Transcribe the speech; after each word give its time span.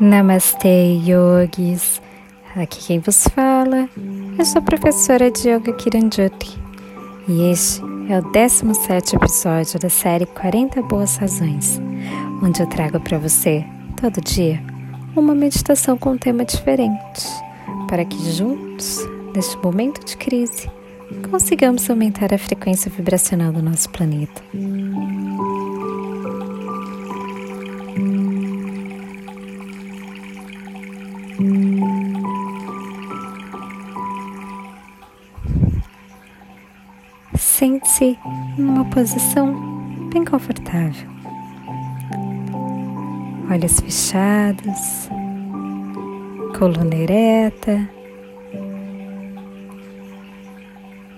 Namastê, 0.00 1.00
yogis. 1.04 2.00
Aqui 2.54 2.86
quem 2.86 3.00
vos 3.00 3.26
fala 3.28 3.88
eu 4.38 4.44
sou 4.44 4.60
a 4.60 4.62
professora 4.62 5.30
de 5.30 5.48
Yoga 5.48 5.72
Kiranjoti 5.72 6.58
e 7.26 7.50
este 7.50 7.82
é 8.08 8.18
o 8.18 8.22
17 8.32 9.16
episódio 9.16 9.80
da 9.80 9.88
série 9.88 10.26
40 10.26 10.82
Boas 10.82 11.16
Razões, 11.16 11.80
onde 12.42 12.62
eu 12.62 12.66
trago 12.68 13.00
para 13.00 13.18
você, 13.18 13.64
todo 14.00 14.20
dia, 14.20 14.62
uma 15.16 15.34
meditação 15.34 15.96
com 15.96 16.10
um 16.10 16.18
tema 16.18 16.44
diferente, 16.44 17.26
para 17.88 18.04
que 18.04 18.30
juntos, 18.30 19.00
neste 19.34 19.56
momento 19.56 20.04
de 20.04 20.16
crise, 20.18 20.70
consigamos 21.30 21.88
aumentar 21.88 22.32
a 22.32 22.38
frequência 22.38 22.90
vibracional 22.90 23.52
do 23.52 23.62
nosso 23.62 23.88
planeta. 23.90 24.42
Sente-se 37.36 38.18
em 38.58 38.62
uma 38.62 38.84
posição 38.86 40.08
bem 40.12 40.24
confortável. 40.24 41.08
Olhos 43.50 43.80
fechados, 43.80 45.08
coluna 46.58 46.94
ereta 46.94 47.95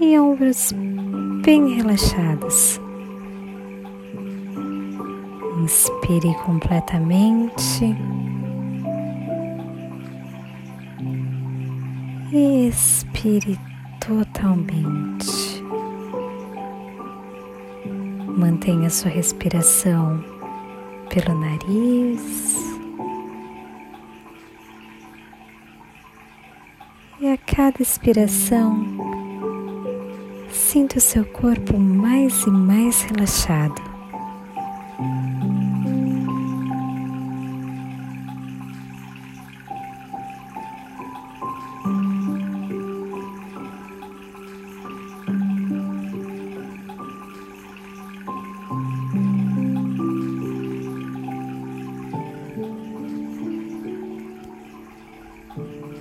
e 0.00 0.18
ombros 0.18 0.72
bem 1.42 1.74
relaxados. 1.74 2.80
Inspire 5.62 6.34
completamente 6.44 7.94
e 12.32 12.68
expire 12.68 13.58
totalmente. 14.00 15.62
Mantenha 18.38 18.88
sua 18.88 19.10
respiração 19.10 20.24
pelo 21.10 21.38
nariz. 21.38 22.58
E 27.20 27.28
a 27.28 27.36
cada 27.36 27.82
expiração, 27.82 28.99
sinta 30.70 30.98
o 30.98 31.00
seu 31.00 31.24
corpo 31.24 31.76
mais 31.76 32.44
e 32.44 32.50
mais 32.50 33.02
relaxado. 33.02 33.82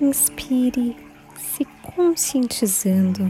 Inspire, 0.00 0.96
se 1.36 1.64
conscientizando 1.82 3.28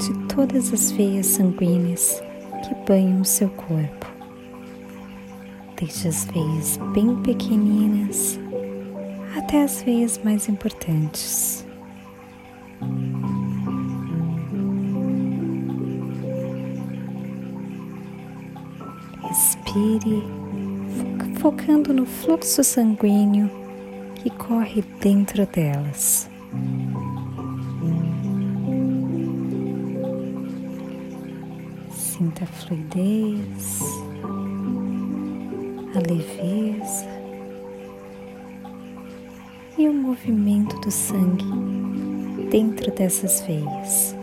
de 0.00 0.14
todas 0.34 0.72
as 0.72 0.90
veias 0.92 1.26
sanguíneas 1.26 2.22
que 2.64 2.74
banham 2.86 3.20
o 3.20 3.24
seu 3.24 3.50
corpo, 3.50 4.06
desde 5.78 6.08
as 6.08 6.24
veias 6.24 6.78
bem 6.94 7.16
pequeninas 7.22 8.40
até 9.36 9.62
as 9.62 9.82
veias 9.82 10.18
mais 10.24 10.48
importantes. 10.48 11.66
Respire, 19.22 20.24
focando 21.40 21.92
no 21.92 22.06
fluxo 22.06 22.64
sanguíneo 22.64 23.50
que 24.14 24.30
corre 24.30 24.82
dentro 24.98 25.46
delas. 25.46 26.30
Sinta 32.20 32.44
a 32.44 32.46
fluidez, 32.46 33.80
a 35.94 35.98
leveza 36.06 37.08
e 39.78 39.88
o 39.88 39.94
movimento 39.94 40.78
do 40.80 40.90
sangue 40.90 41.46
dentro 42.50 42.92
dessas 42.92 43.40
veias. 43.46 44.19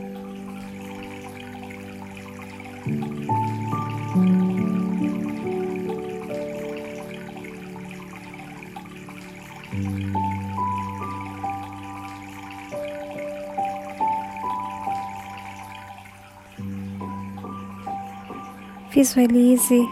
Visualize 18.92 19.86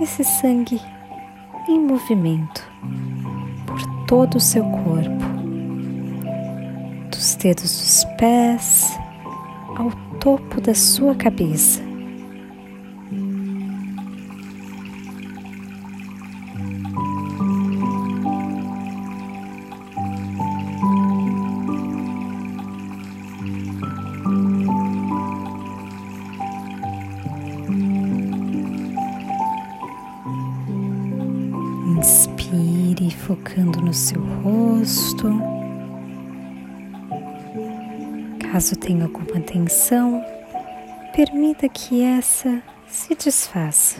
esse 0.00 0.24
sangue 0.24 0.80
em 1.68 1.80
movimento 1.80 2.68
por 3.66 4.06
todo 4.06 4.34
o 4.36 4.40
seu 4.40 4.64
corpo, 4.64 5.24
dos 7.10 7.36
dedos 7.36 7.62
dos 7.62 8.04
pés 8.18 8.98
ao 9.76 9.90
topo 10.18 10.60
da 10.60 10.74
sua 10.74 11.14
cabeça. 11.14 11.85
Focando 33.36 33.80
no 33.80 33.92
seu 33.92 34.20
rosto. 34.42 35.28
Caso 38.50 38.76
tenha 38.76 39.04
alguma 39.04 39.40
tensão, 39.40 40.24
permita 41.14 41.68
que 41.68 42.02
essa 42.02 42.62
se 42.86 43.14
desfaça. 43.14 43.98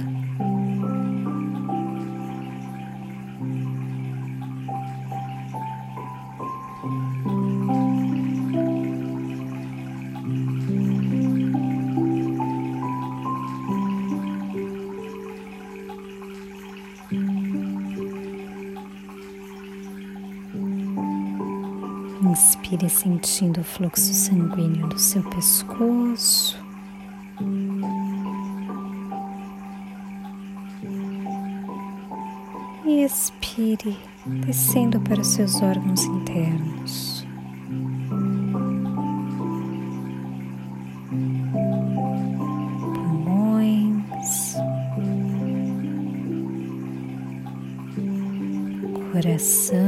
Inspire 22.67 22.91
sentindo 22.91 23.61
o 23.61 23.65
fluxo 23.65 24.13
sanguíneo 24.13 24.89
do 24.89 24.99
seu 24.99 25.23
pescoço. 25.23 26.59
E 32.85 33.05
expire, 33.05 33.97
descendo 34.45 35.01
para 35.01 35.21
os 35.21 35.29
seus 35.29 35.63
órgãos 35.63 36.03
internos. 36.07 37.25
Pulmões, 42.95 44.57
coração. 49.13 49.86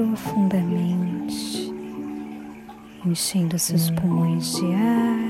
Profundamente, 0.00 1.70
enchendo 3.04 3.58
seus 3.58 3.90
pulmões 3.90 4.54
de 4.54 4.64
ar 4.74 5.20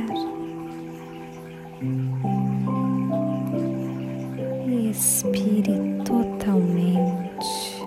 Respire 4.68 5.76
totalmente, 6.04 7.82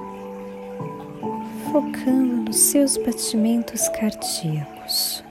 focando 1.72 2.44
nos 2.44 2.58
seus 2.58 2.98
batimentos 2.98 3.88
cardíacos. 3.90 5.23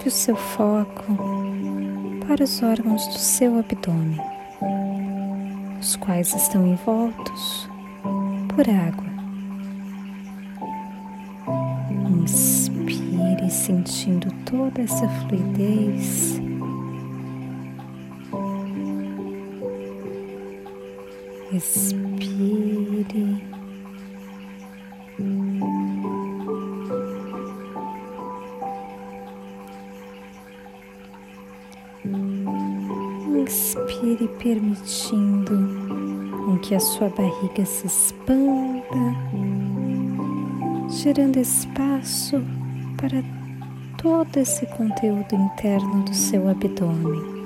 Leve 0.00 0.08
o 0.08 0.10
seu 0.10 0.36
foco 0.36 1.04
para 2.26 2.42
os 2.42 2.62
órgãos 2.62 3.06
do 3.08 3.18
seu 3.18 3.58
abdômen, 3.58 4.20
os 5.78 5.96
quais 5.96 6.34
estão 6.34 6.66
envoltos 6.66 7.68
por 8.48 8.66
água. 8.68 9.10
Inspire 12.22 13.50
sentindo 13.50 14.28
toda 14.44 14.80
essa 14.82 15.08
fluidez. 15.08 16.40
Respire. 21.52 23.49
Permitindo 34.42 35.56
com 36.44 36.58
que 36.58 36.74
a 36.74 36.80
sua 36.80 37.08
barriga 37.10 37.64
se 37.64 37.86
expanda, 37.86 39.14
gerando 40.88 41.38
espaço 41.38 42.42
para 42.96 43.22
todo 43.98 44.36
esse 44.36 44.66
conteúdo 44.66 45.34
interno 45.34 46.04
do 46.04 46.14
seu 46.14 46.48
abdômen. 46.48 47.39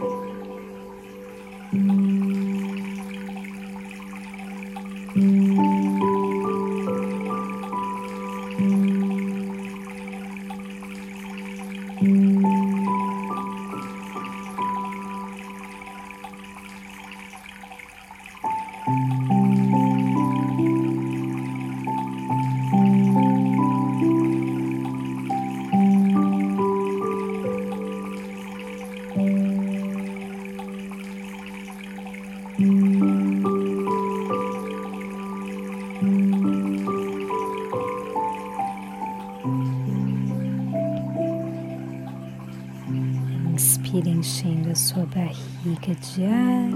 De 45.93 46.25
ar. 46.25 46.71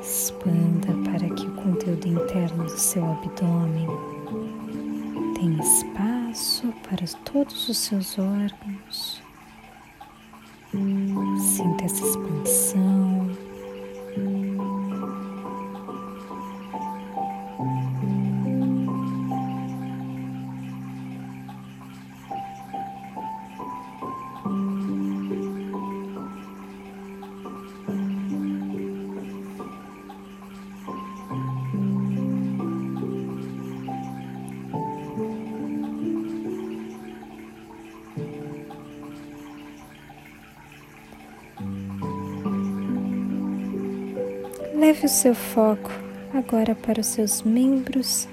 Expanda 0.00 0.92
para 1.10 1.28
que 1.34 1.46
o 1.46 1.54
conteúdo 1.56 2.06
interno 2.06 2.64
do 2.64 2.78
seu 2.78 3.04
abdômen 3.04 3.88
tenha 5.34 5.60
espaço 5.62 6.72
para 6.88 7.06
todos 7.24 7.68
os 7.68 7.76
seus 7.76 8.18
órgãos. 8.18 9.22
Sinta 11.38 11.84
essa 11.84 12.04
expansão. 12.04 12.45
Leve 44.76 45.06
o 45.06 45.08
seu 45.08 45.34
foco 45.34 45.90
agora 46.34 46.74
para 46.74 47.00
os 47.00 47.06
seus 47.06 47.40
membros 47.40 48.28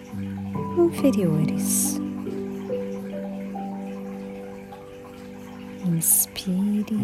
inferiores. 0.77 2.01
Inspire, 5.85 6.99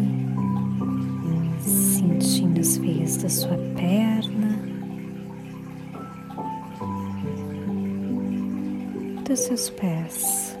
sentindo 1.62 2.60
as 2.60 2.76
veias 2.76 3.16
da 3.16 3.30
sua 3.30 3.56
perna, 3.74 4.60
dos 9.26 9.38
seus 9.38 9.70
pés. 9.70 10.59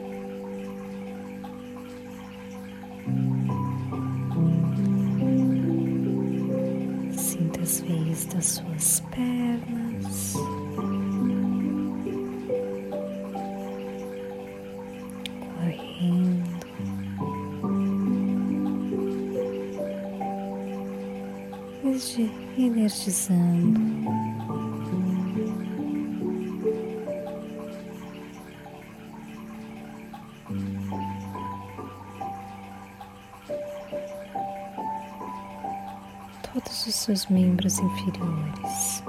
Todos 36.52 36.86
os 36.86 36.94
seus 36.94 37.26
membros 37.26 37.78
inferiores. 37.78 39.04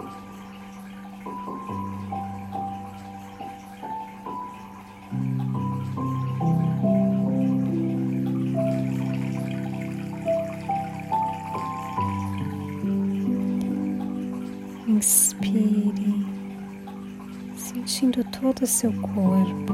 Inspire, 14.87 16.25
sentindo 17.55 18.23
todo 18.25 18.61
o 18.61 18.67
seu 18.67 18.93
corpo 18.93 19.73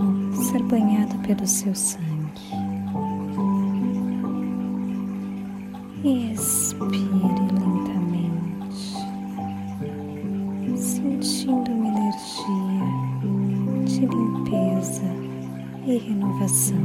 ser 0.51 0.63
banhado 0.63 1.17
pelo 1.19 1.45
seu 1.45 1.75
sangue. 1.75 2.07
Expire 6.03 6.66
e 15.88 15.98
renovação. 15.98 16.77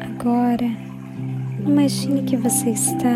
Agora 0.00 0.92
Imagine 1.66 2.22
que 2.22 2.36
você 2.36 2.70
está 2.70 3.08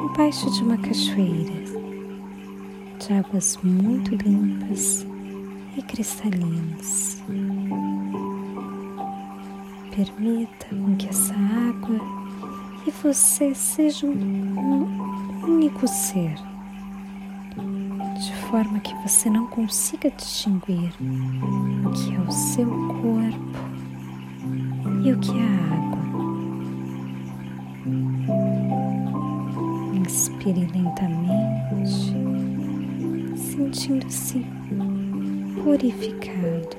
embaixo 0.00 0.50
de 0.52 0.62
uma 0.62 0.76
cachoeira 0.78 1.52
de 2.98 3.12
águas 3.12 3.58
muito 3.62 4.14
limpas 4.16 5.06
e 5.76 5.82
cristalinas. 5.82 7.22
Permita 9.94 10.66
que 10.98 11.08
essa 11.08 11.34
água 11.34 12.00
e 12.86 12.90
você 12.90 13.54
sejam 13.54 14.10
um 14.10 15.44
único 15.44 15.86
ser, 15.88 16.34
de 18.14 18.34
forma 18.48 18.78
que 18.80 18.94
você 19.02 19.28
não 19.28 19.46
consiga 19.48 20.10
distinguir 20.10 20.92
o 21.84 21.90
que 21.90 22.14
é 22.14 22.20
o 22.20 22.30
seu 22.30 22.66
corpo 22.66 23.58
e 25.02 25.12
o 25.12 25.18
que 25.18 25.30
é 25.30 25.42
a 25.42 25.74
água. 25.74 25.96
Inspire 29.94 30.66
lentamente, 30.72 32.14
sentindo-se 33.36 34.46
purificado. 35.66 36.76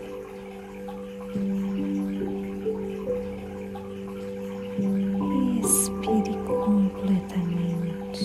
Expire 5.60 6.38
completamente, 6.48 8.24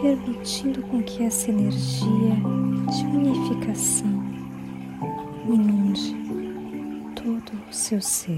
permitindo 0.00 0.82
com 0.82 1.00
que 1.00 1.22
essa 1.22 1.50
energia 1.50 2.34
de 2.90 3.04
unificação 3.06 4.20
inunde 5.46 6.16
todo 7.14 7.52
o 7.70 7.72
seu 7.72 8.02
ser. 8.02 8.36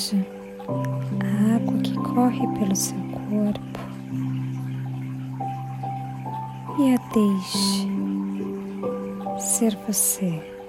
Seja 0.00 0.26
a 1.20 1.56
água 1.56 1.78
que 1.82 1.94
corre 1.94 2.46
pelo 2.58 2.74
seu 2.74 2.96
corpo 2.96 3.60
e 6.78 6.94
a 6.94 6.98
deixe 7.12 7.86
ser 9.38 9.76
você. 9.86 10.59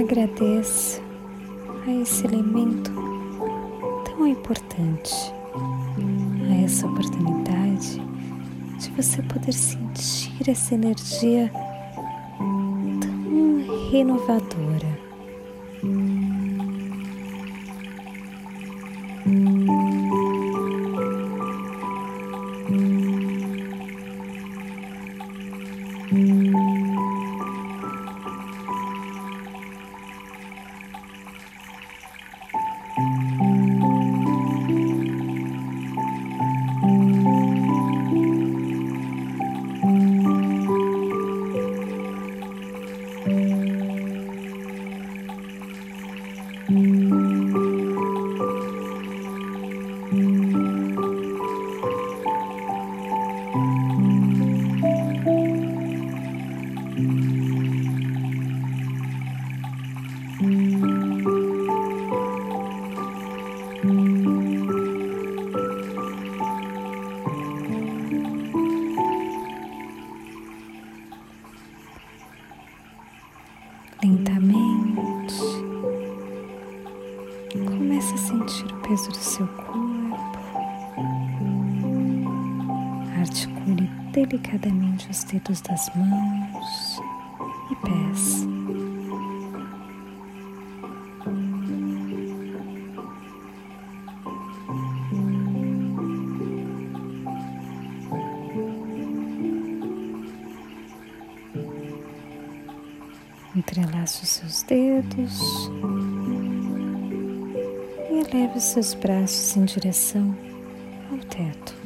Agradeço 0.00 1.02
a 1.86 1.92
esse 1.92 2.26
elemento 2.26 2.90
tão 4.06 4.26
importante, 4.26 5.12
a 6.50 6.64
essa 6.64 6.86
oportunidade 6.86 8.00
de 8.78 8.90
você 8.92 9.20
poder 9.20 9.52
sentir 9.52 10.48
essa 10.48 10.74
energia 10.74 11.52
tão 12.98 13.90
renovadora. 13.90 14.69
Os 85.20 85.24
dedos 85.24 85.60
das 85.60 85.90
mãos 85.94 87.00
e 87.70 87.76
pés. 87.76 88.46
Entrelace 103.54 104.22
os 104.22 104.28
seus 104.28 104.62
dedos 104.62 105.70
e 108.08 108.14
eleve 108.14 108.56
os 108.56 108.64
seus 108.64 108.94
braços 108.94 109.56
em 109.56 109.64
direção 109.66 110.34
ao 111.10 111.18
teto. 111.18 111.79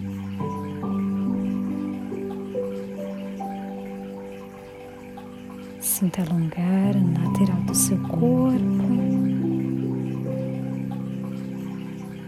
Sinta 5.95 6.23
alongar 6.23 6.97
a 6.97 7.23
lateral 7.23 7.61
do 7.63 7.73
seu 7.73 7.97
corpo, 8.09 8.59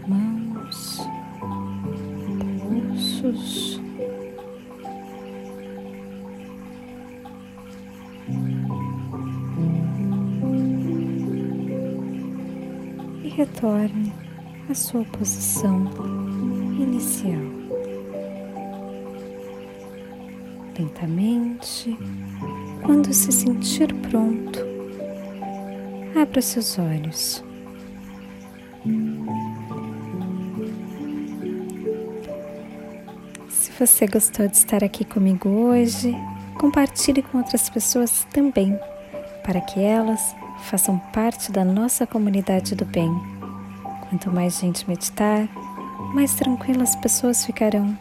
mãos, 0.07 1.01
pulsos. 2.61 3.81
retorne 13.35 14.13
à 14.69 14.73
sua 14.73 15.03
posição 15.03 15.91
inicial. 16.79 17.56
Lentamente, 20.77 21.97
quando 22.83 23.11
se 23.11 23.31
sentir 23.31 23.91
pronto, 23.95 24.59
abra 26.15 26.39
seus 26.39 26.77
olhos. 26.77 27.43
Se 33.49 33.71
você 33.71 34.05
gostou 34.05 34.47
de 34.47 34.55
estar 34.55 34.83
aqui 34.83 35.03
comigo 35.03 35.49
hoje, 35.49 36.15
compartilhe 36.59 37.23
com 37.23 37.39
outras 37.39 37.71
pessoas 37.71 38.27
também, 38.31 38.79
para 39.43 39.59
que 39.61 39.79
elas 39.79 40.35
façam 40.65 40.99
parte 41.11 41.51
da 41.51 41.65
nossa 41.65 42.05
comunidade 42.05 42.75
do 42.75 42.85
bem. 42.85 43.11
Quanto 44.07 44.29
mais 44.31 44.59
gente 44.59 44.87
meditar, 44.87 45.49
mais 46.13 46.35
tranquilas 46.35 46.89
as 46.89 46.95
pessoas 46.97 47.43
ficarão 47.43 47.97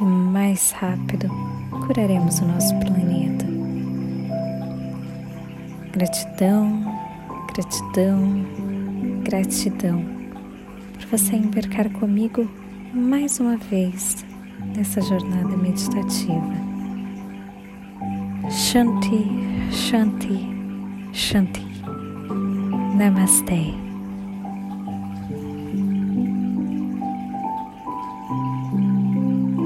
e 0.00 0.04
mais 0.04 0.70
rápido 0.70 1.51
curaremos 1.92 2.38
o 2.40 2.46
nosso 2.46 2.74
planeta. 2.76 3.44
Gratidão, 5.92 6.82
gratidão, 7.52 8.46
gratidão 9.22 10.02
por 10.94 11.18
você 11.18 11.36
embarcar 11.36 11.90
comigo 11.90 12.48
mais 12.94 13.38
uma 13.40 13.58
vez 13.58 14.24
nessa 14.74 15.02
jornada 15.02 15.54
meditativa. 15.54 16.54
Shanti, 18.50 19.28
Shanti, 19.70 20.48
Shanti. 21.12 21.66
Namaste. 22.96 23.91